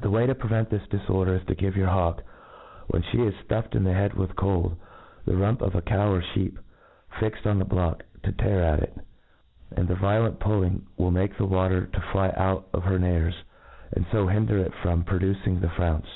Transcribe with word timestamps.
The 0.00 0.10
way 0.10 0.26
to 0.26 0.34
prevent 0.34 0.70
this 0.70 0.82
difordcr 0.88 0.88
is* 0.96 1.08
MODERN 1.08 1.38
FAULCONRY. 1.38 1.46
253 1.54 1.54
11, 1.54 1.54
to 1.54 1.62
give 1.62 1.76
your 1.76 1.86
hawk, 1.86 2.22
when 2.88 3.02
fhe 3.04 3.28
is 3.28 3.34
ftuflfed 3.46 3.70
iq 3.80 3.84
the 3.84 3.94
head 3.94 4.14
with 4.14 4.34
cold, 4.34 4.76
the 5.24 5.34
r^mp 5.34 5.60
of 5.60 5.76
a 5.76 5.82
cow 5.82 6.14
or 6.14 6.20
fhcep, 6.20 6.56
fixed 7.20 7.46
on 7.46 7.60
the 7.60 7.64
block, 7.64 8.04
tp 8.24 8.36
tear 8.38 8.60
at 8.64 8.96
j 8.96 9.02
and 9.76 9.86
the 9.86 9.94
violent 9.94 10.40
pulling 10.40 10.84
will 10.96 11.12
make 11.12 11.36
the 11.38 11.44
water 11.46 11.86
to 11.86 12.00
fly 12.00 12.30
out 12.36 12.66
of 12.72 12.82
hej: 12.82 12.98
narcs, 12.98 13.36
and 13.92 14.04
fo 14.08 14.26
hinder 14.26 14.58
it 14.58 14.74
from 14.82 15.04
producing 15.04 15.60
the 15.60 15.68
firownce. 15.68 16.08